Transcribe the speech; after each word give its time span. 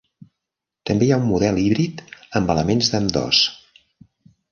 També 0.89 1.05
hi 1.07 1.11
ha 1.17 1.19
un 1.23 1.27
model 1.31 1.59
híbrid 1.63 2.01
amb 2.39 2.49
elements 2.55 2.89
d'ambdós. 2.95 3.43